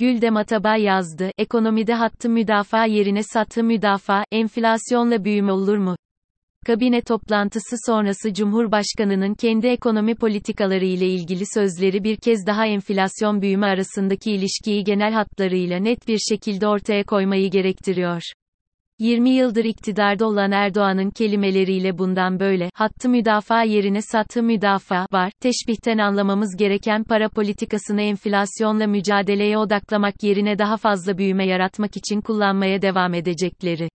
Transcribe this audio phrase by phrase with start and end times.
[0.00, 5.96] Güldem Atabay yazdı, ekonomide hattı müdafaa yerine sattı müdafaa, enflasyonla büyüme olur mu?
[6.66, 13.66] Kabine toplantısı sonrası Cumhurbaşkanının kendi ekonomi politikaları ile ilgili sözleri bir kez daha enflasyon büyüme
[13.66, 18.22] arasındaki ilişkiyi genel hatlarıyla net bir şekilde ortaya koymayı gerektiriyor.
[19.00, 25.98] 20 yıldır iktidarda olan Erdoğan'ın kelimeleriyle bundan böyle, hattı müdafaa yerine satı müdafaa var, teşbihten
[25.98, 33.14] anlamamız gereken para politikasını enflasyonla mücadeleye odaklamak yerine daha fazla büyüme yaratmak için kullanmaya devam
[33.14, 33.88] edecekleri.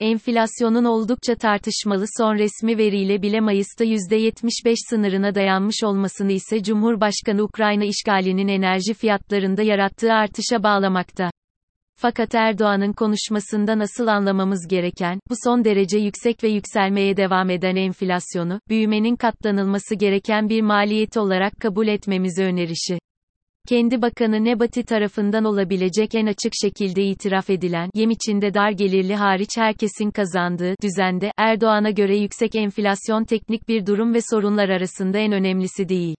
[0.00, 7.84] Enflasyonun oldukça tartışmalı son resmi veriyle bile Mayıs'ta %75 sınırına dayanmış olmasını ise Cumhurbaşkanı Ukrayna
[7.84, 11.30] işgalinin enerji fiyatlarında yarattığı artışa bağlamakta.
[11.98, 18.60] Fakat Erdoğan'ın konuşmasında nasıl anlamamız gereken, bu son derece yüksek ve yükselmeye devam eden enflasyonu,
[18.68, 22.98] büyümenin katlanılması gereken bir maliyet olarak kabul etmemizi önerişi.
[23.68, 29.50] Kendi bakanı Nebati tarafından olabilecek en açık şekilde itiraf edilen, yem içinde dar gelirli hariç
[29.56, 35.88] herkesin kazandığı, düzende, Erdoğan'a göre yüksek enflasyon teknik bir durum ve sorunlar arasında en önemlisi
[35.88, 36.16] değil.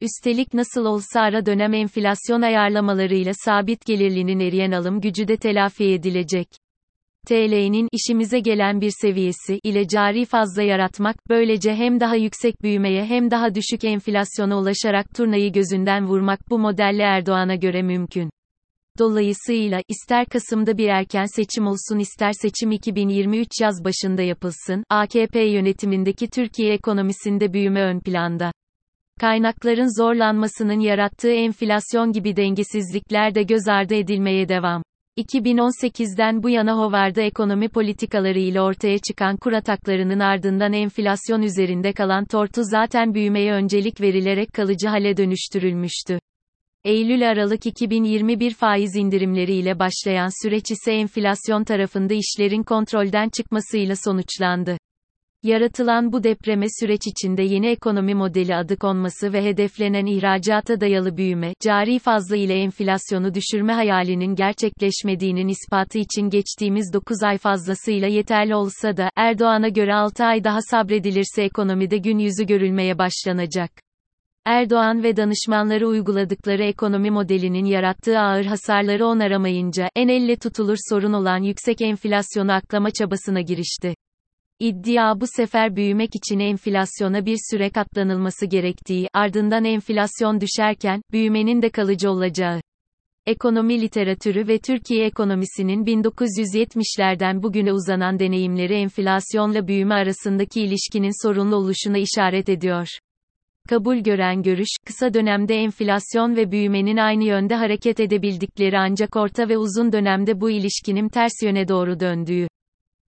[0.00, 6.48] Üstelik nasıl olsa ara dönem enflasyon ayarlamalarıyla sabit gelirlinin eriyen alım gücü de telafi edilecek.
[7.26, 13.30] TL'nin işimize gelen bir seviyesi ile cari fazla yaratmak, böylece hem daha yüksek büyümeye hem
[13.30, 18.30] daha düşük enflasyona ulaşarak turnayı gözünden vurmak bu modelle Erdoğan'a göre mümkün.
[18.98, 26.30] Dolayısıyla, ister Kasım'da bir erken seçim olsun ister seçim 2023 yaz başında yapılsın, AKP yönetimindeki
[26.30, 28.52] Türkiye ekonomisinde büyüme ön planda.
[29.20, 34.82] Kaynakların zorlanmasının yarattığı enflasyon gibi dengesizlikler de göz ardı edilmeye devam.
[35.18, 42.24] 2018'den bu yana Hovarda ekonomi politikaları ile ortaya çıkan kur ataklarının ardından enflasyon üzerinde kalan
[42.24, 46.18] tortu zaten büyümeye öncelik verilerek kalıcı hale dönüştürülmüştü.
[46.84, 54.76] Eylül-Aralık 2021 faiz indirimleriyle başlayan süreç ise enflasyon tarafında işlerin kontrolden çıkmasıyla sonuçlandı.
[55.42, 61.52] Yaratılan bu depreme süreç içinde yeni ekonomi modeli adı konması ve hedeflenen ihracata dayalı büyüme,
[61.60, 68.96] cari fazla ile enflasyonu düşürme hayalinin gerçekleşmediğinin ispatı için geçtiğimiz 9 ay fazlasıyla yeterli olsa
[68.96, 73.70] da, Erdoğan'a göre 6 ay daha sabredilirse ekonomide gün yüzü görülmeye başlanacak.
[74.44, 81.42] Erdoğan ve danışmanları uyguladıkları ekonomi modelinin yarattığı ağır hasarları onaramayınca, en elle tutulur sorun olan
[81.42, 83.94] yüksek enflasyonu aklama çabasına girişti.
[84.60, 91.70] İddia bu sefer büyümek için enflasyona bir süre katlanılması gerektiği, ardından enflasyon düşerken, büyümenin de
[91.70, 92.60] kalıcı olacağı.
[93.26, 101.98] Ekonomi literatürü ve Türkiye ekonomisinin 1970'lerden bugüne uzanan deneyimleri enflasyonla büyüme arasındaki ilişkinin sorunlu oluşuna
[101.98, 102.88] işaret ediyor.
[103.68, 109.58] Kabul gören görüş, kısa dönemde enflasyon ve büyümenin aynı yönde hareket edebildikleri ancak orta ve
[109.58, 112.48] uzun dönemde bu ilişkinin ters yöne doğru döndüğü.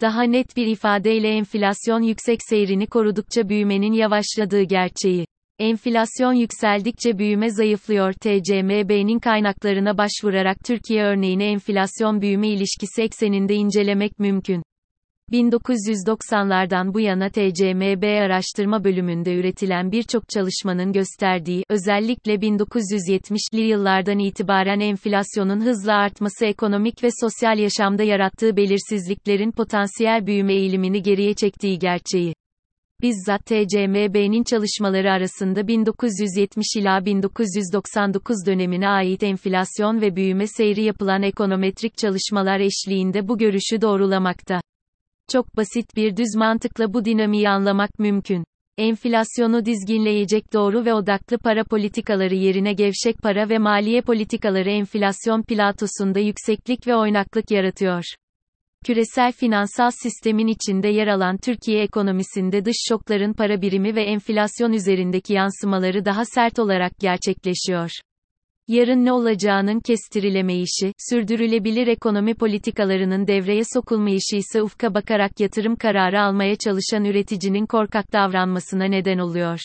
[0.00, 5.26] Daha net bir ifadeyle enflasyon yüksek seyrini korudukça büyümenin yavaşladığı gerçeği.
[5.58, 8.12] Enflasyon yükseldikçe büyüme zayıflıyor.
[8.12, 14.62] TCMB'nin kaynaklarına başvurarak Türkiye örneğini enflasyon büyüme ilişkisi ekseninde incelemek mümkün.
[15.32, 25.60] 1990'lardan bu yana TCMB araştırma bölümünde üretilen birçok çalışmanın gösterdiği, özellikle 1970'li yıllardan itibaren enflasyonun
[25.60, 32.34] hızla artması ekonomik ve sosyal yaşamda yarattığı belirsizliklerin potansiyel büyüme eğilimini geriye çektiği gerçeği.
[33.02, 41.96] Bizzat TCMB'nin çalışmaları arasında 1970 ila 1999 dönemine ait enflasyon ve büyüme seyri yapılan ekonometrik
[41.96, 44.60] çalışmalar eşliğinde bu görüşü doğrulamakta.
[45.32, 48.44] Çok basit bir düz mantıkla bu dinamiği anlamak mümkün.
[48.78, 56.18] Enflasyonu dizginleyecek doğru ve odaklı para politikaları yerine gevşek para ve maliye politikaları enflasyon platosunda
[56.18, 58.04] yükseklik ve oynaklık yaratıyor.
[58.84, 65.32] Küresel finansal sistemin içinde yer alan Türkiye ekonomisinde dış şokların para birimi ve enflasyon üzerindeki
[65.32, 67.90] yansımaları daha sert olarak gerçekleşiyor
[68.68, 76.56] yarın ne olacağının kestirilemeyişi, sürdürülebilir ekonomi politikalarının devreye sokulmayışı ise ufka bakarak yatırım kararı almaya
[76.56, 79.60] çalışan üreticinin korkak davranmasına neden oluyor.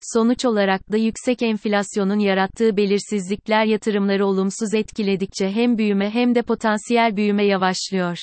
[0.00, 7.16] Sonuç olarak da yüksek enflasyonun yarattığı belirsizlikler yatırımları olumsuz etkiledikçe hem büyüme hem de potansiyel
[7.16, 8.18] büyüme yavaşlıyor.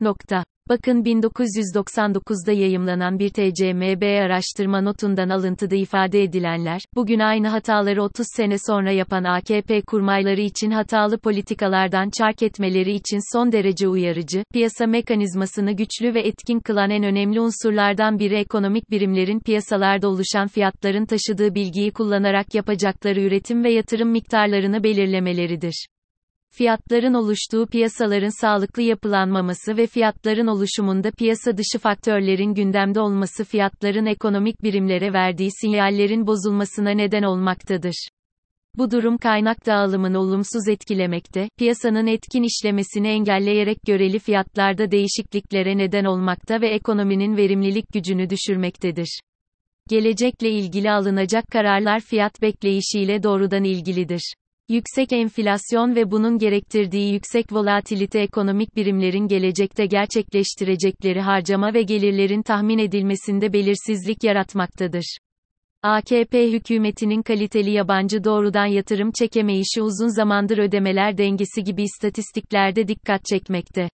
[0.00, 0.44] Nokta.
[0.68, 8.56] Bakın 1999'da yayımlanan bir TCMB araştırma notundan alıntıda ifade edilenler, bugün aynı hataları 30 sene
[8.66, 15.72] sonra yapan AKP kurmayları için hatalı politikalardan çark etmeleri için son derece uyarıcı, piyasa mekanizmasını
[15.72, 21.90] güçlü ve etkin kılan en önemli unsurlardan biri ekonomik birimlerin piyasalarda oluşan fiyatların taşıdığı bilgiyi
[21.90, 25.86] kullanarak yapacakları üretim ve yatırım miktarlarını belirlemeleridir.
[26.50, 34.62] Fiyatların oluştuğu piyasaların sağlıklı yapılanmaması ve fiyatların oluşumunda piyasa dışı faktörlerin gündemde olması fiyatların ekonomik
[34.62, 38.08] birimlere verdiği sinyallerin bozulmasına neden olmaktadır.
[38.76, 46.60] Bu durum kaynak dağılımını olumsuz etkilemekte, piyasanın etkin işlemesini engelleyerek göreli fiyatlarda değişikliklere neden olmakta
[46.60, 49.20] ve ekonominin verimlilik gücünü düşürmektedir.
[49.88, 54.34] Gelecekle ilgili alınacak kararlar fiyat bekleyişiyle doğrudan ilgilidir.
[54.70, 62.78] Yüksek enflasyon ve bunun gerektirdiği yüksek volatilite ekonomik birimlerin gelecekte gerçekleştirecekleri harcama ve gelirlerin tahmin
[62.78, 65.18] edilmesinde belirsizlik yaratmaktadır.
[65.82, 73.88] AKP hükümetinin kaliteli yabancı doğrudan yatırım çekemeyişi uzun zamandır ödemeler dengesi gibi istatistiklerde dikkat çekmekte.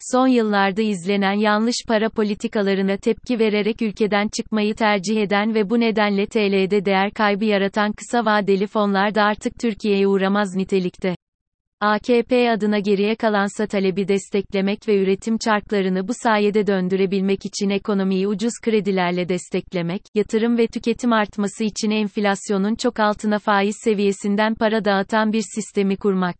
[0.00, 6.26] Son yıllarda izlenen yanlış para politikalarına tepki vererek ülkeden çıkmayı tercih eden ve bu nedenle
[6.26, 11.16] TL'de değer kaybı yaratan kısa vadeli fonlar da artık Türkiye'ye uğramaz nitelikte.
[11.80, 18.52] AKP adına geriye kalansa talebi desteklemek ve üretim çarklarını bu sayede döndürebilmek için ekonomiyi ucuz
[18.62, 25.42] kredilerle desteklemek, yatırım ve tüketim artması için enflasyonun çok altına faiz seviyesinden para dağıtan bir
[25.54, 26.36] sistemi kurmak.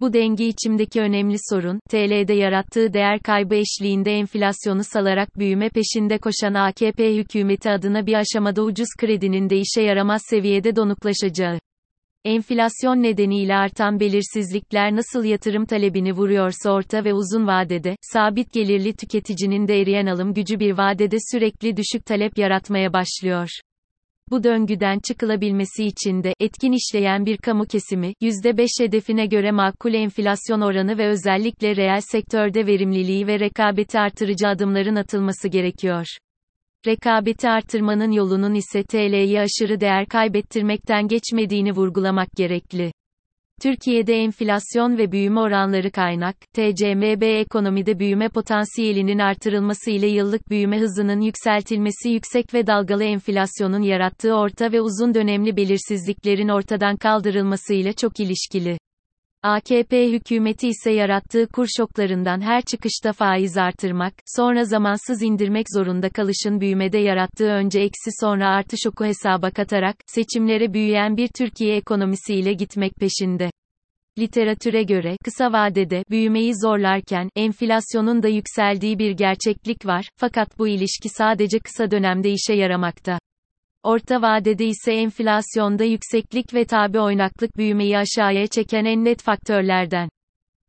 [0.00, 6.54] Bu denge içimdeki önemli sorun, TL'de yarattığı değer kaybı eşliğinde enflasyonu salarak büyüme peşinde koşan
[6.54, 11.58] AKP hükümeti adına bir aşamada ucuz kredinin de işe yaramaz seviyede donuklaşacağı.
[12.24, 19.68] Enflasyon nedeniyle artan belirsizlikler nasıl yatırım talebini vuruyorsa orta ve uzun vadede, sabit gelirli tüketicinin
[19.68, 23.48] de eriyen alım gücü bir vadede sürekli düşük talep yaratmaya başlıyor.
[24.30, 30.60] Bu döngüden çıkılabilmesi için de etkin işleyen bir kamu kesimi, %5 hedefine göre makul enflasyon
[30.60, 36.06] oranı ve özellikle reel sektörde verimliliği ve rekabeti artırıcı adımların atılması gerekiyor.
[36.86, 42.92] Rekabeti artırmanın yolunun ise TL'yi aşırı değer kaybettirmekten geçmediğini vurgulamak gerekli.
[43.62, 51.20] Türkiye'de enflasyon ve büyüme oranları kaynak, TCMB ekonomide büyüme potansiyelinin artırılması ile yıllık büyüme hızının
[51.20, 58.20] yükseltilmesi yüksek ve dalgalı enflasyonun yarattığı orta ve uzun dönemli belirsizliklerin ortadan kaldırılması ile çok
[58.20, 58.78] ilişkili.
[59.42, 66.60] AKP hükümeti ise yarattığı kur şoklarından her çıkışta faiz artırmak, sonra zamansız indirmek zorunda kalışın
[66.60, 72.92] büyümede yarattığı önce eksi sonra artı şoku hesaba katarak, seçimlere büyüyen bir Türkiye ekonomisiyle gitmek
[72.96, 73.50] peşinde.
[74.18, 81.08] Literatüre göre, kısa vadede, büyümeyi zorlarken, enflasyonun da yükseldiği bir gerçeklik var, fakat bu ilişki
[81.08, 83.18] sadece kısa dönemde işe yaramakta.
[83.82, 90.08] Orta vadede ise enflasyonda yükseklik ve tabi oynaklık büyümeyi aşağıya çeken en net faktörlerden.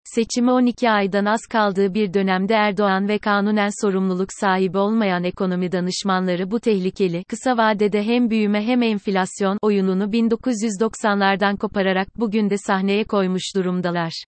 [0.04, 6.52] Seçimi 12 aydan az kaldığı bir dönemde Erdoğan ve kanunen sorumluluk sahibi olmayan ekonomi danışmanları
[6.52, 13.56] bu tehlikeli, kısa vadede hem büyüme hem enflasyon oyununu 1990'lardan kopararak bugün de sahneye koymuş
[13.56, 14.24] durumdalar.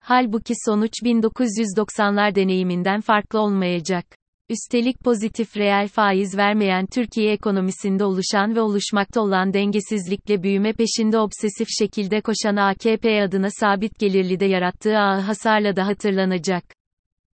[0.00, 4.21] Halbuki sonuç 1990'lar deneyiminden farklı olmayacak.
[4.52, 11.68] Üstelik pozitif reel faiz vermeyen Türkiye ekonomisinde oluşan ve oluşmakta olan dengesizlikle büyüme peşinde obsesif
[11.78, 16.64] şekilde koşan AKP adına sabit gelirli de yarattığı ağır hasarla da hatırlanacak.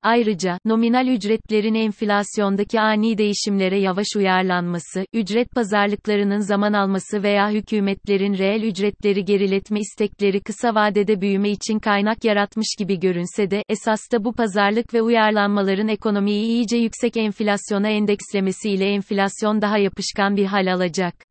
[0.06, 8.62] Ayrıca, nominal ücretlerin enflasyondaki ani değişimlere yavaş uyarlanması, ücret pazarlıklarının zaman alması veya hükümetlerin reel
[8.62, 14.94] ücretleri geriletme istekleri kısa vadede büyüme için kaynak yaratmış gibi görünse de, esasta bu pazarlık
[14.94, 21.25] ve uyarlanmaların ekonomiyi iyice yüksek enflasyona endekslemesiyle enflasyon daha yapışkan bir hal alacak.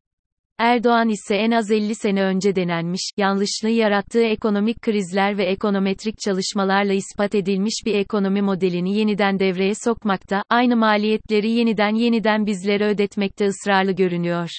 [0.58, 6.92] Erdoğan ise en az 50 sene önce denenmiş, yanlışlığı yarattığı ekonomik krizler ve ekonometrik çalışmalarla
[6.92, 13.92] ispat edilmiş bir ekonomi modelini yeniden devreye sokmakta, aynı maliyetleri yeniden yeniden bizlere ödetmekte ısrarlı
[13.92, 14.50] görünüyor.